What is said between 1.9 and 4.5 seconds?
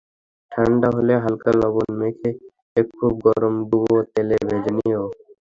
মেখে খুব গরম ডুবো তেলে